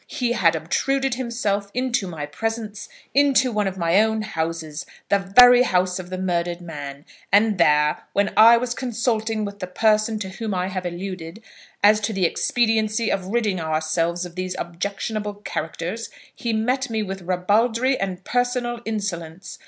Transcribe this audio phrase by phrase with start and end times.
[0.07, 5.61] He had obtruded himself into my presence, into one of my own houses, the very
[5.61, 10.29] house of the murdered man, and there, when I was consulting with the person to
[10.29, 11.43] whom I have alluded
[11.83, 17.21] as to the expediency of ridding ourselves of these objectionable characters, he met me with
[17.21, 19.59] ribaldry and personal insolence.